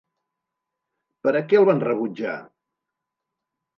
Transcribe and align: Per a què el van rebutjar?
Per 1.27 1.33
a 1.39 1.43
què 1.51 1.59
el 1.59 1.67
van 1.71 1.85
rebutjar? 1.85 2.35